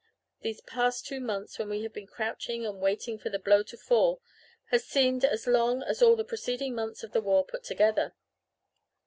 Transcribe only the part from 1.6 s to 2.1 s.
we have been